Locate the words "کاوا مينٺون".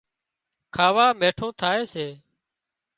0.75-1.51